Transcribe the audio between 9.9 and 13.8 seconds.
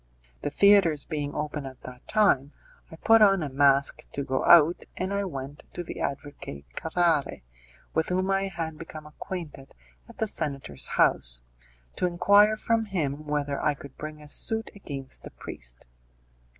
at the senator's house, to inquire from him whether I